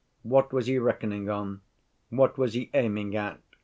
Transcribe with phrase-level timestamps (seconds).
[0.23, 1.61] What was he reckoning on?
[2.09, 3.39] What was he aiming at?